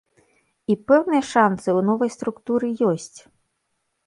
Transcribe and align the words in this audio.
І 0.73 0.77
пэўныя 0.91 1.23
шанцы 1.33 1.65
ў 1.65 1.79
новай 1.91 2.11
структуры 2.17 2.67
ёсць. 2.95 3.19